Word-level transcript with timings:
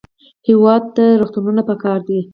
هېواد 0.47 0.83
ته 0.95 1.03
روغتونونه 1.19 1.61
پکار 1.69 1.99
دي 2.07 2.19